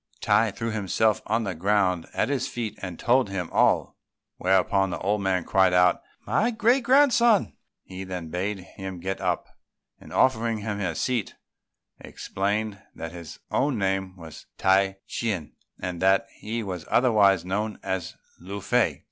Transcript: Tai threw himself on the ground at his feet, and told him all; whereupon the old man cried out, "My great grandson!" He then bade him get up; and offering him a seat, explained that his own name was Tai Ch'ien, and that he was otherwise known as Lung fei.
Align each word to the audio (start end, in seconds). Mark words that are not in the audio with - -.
Tai 0.19 0.49
threw 0.49 0.71
himself 0.71 1.21
on 1.27 1.43
the 1.43 1.53
ground 1.53 2.07
at 2.15 2.27
his 2.27 2.47
feet, 2.47 2.75
and 2.81 2.97
told 2.97 3.29
him 3.29 3.51
all; 3.51 3.99
whereupon 4.37 4.89
the 4.89 4.97
old 4.97 5.21
man 5.21 5.43
cried 5.43 5.73
out, 5.73 6.01
"My 6.25 6.49
great 6.49 6.81
grandson!" 6.83 7.53
He 7.83 8.03
then 8.03 8.29
bade 8.29 8.57
him 8.61 8.99
get 8.99 9.21
up; 9.21 9.45
and 9.99 10.11
offering 10.11 10.57
him 10.57 10.79
a 10.79 10.95
seat, 10.95 11.35
explained 11.99 12.81
that 12.95 13.11
his 13.11 13.37
own 13.51 13.77
name 13.77 14.17
was 14.17 14.47
Tai 14.57 14.95
Ch'ien, 15.07 15.51
and 15.79 16.01
that 16.01 16.25
he 16.39 16.63
was 16.63 16.87
otherwise 16.89 17.45
known 17.45 17.77
as 17.83 18.15
Lung 18.39 18.61
fei. 18.61 18.99